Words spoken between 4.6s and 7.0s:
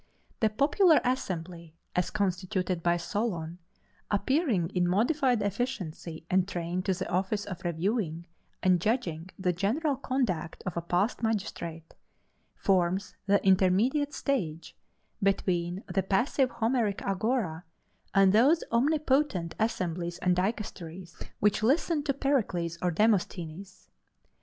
in modified efficiency and trained to